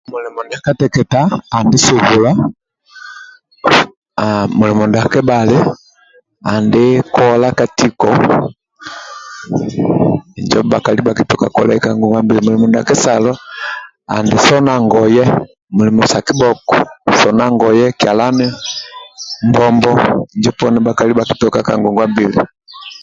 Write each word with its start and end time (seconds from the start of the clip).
Mulimo 0.09 0.41
ndia 0.45 0.65
kateke 0.65 1.01
andi 1.57 1.77
subula 1.85 2.31
mulimo 4.57 4.83
ndia 4.87 5.11
kebhali 5.13 5.57
andi 6.51 6.83
kola 7.15 7.47
ka 7.57 7.65
tiko 7.77 8.09
injo 10.39 10.59
bhakali 10.71 10.99
bhakitoka 11.05 11.45
mulimo 12.37 12.65
ndia 12.67 12.87
kesalo 12.89 13.31
andi 14.15 14.35
sona 14.45 14.73
ngoye 14.85 15.23
mulimo 15.75 16.03
sa 16.11 16.19
kibhoko 16.25 16.77
sona 17.19 17.43
ngoye 17.55 17.85
kyalani 17.99 18.47
mbombo 19.47 19.91
injo 20.35 20.51
poni 20.57 20.79
bhakali 20.85 21.11
bhakitoka 21.15 21.59
ka 21.67 21.73
ngongwa 21.79 22.05
mbili 22.11 22.37